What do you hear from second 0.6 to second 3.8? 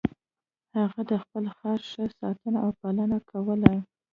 هغه د خپل خر ښه ساتنه او پالنه کوله.